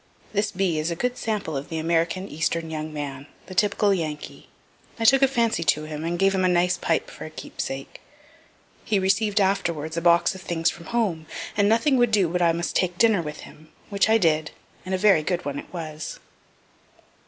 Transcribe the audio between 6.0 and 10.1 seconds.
and gave him a nice pipe for a keepsake. He receiv'd afterwards a